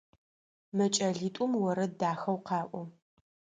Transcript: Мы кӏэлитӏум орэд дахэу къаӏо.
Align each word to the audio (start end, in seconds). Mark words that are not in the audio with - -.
Мы 0.75 0.85
кӏэлитӏум 0.95 1.51
орэд 1.67 1.91
дахэу 1.99 2.37
къаӏо. 2.47 2.81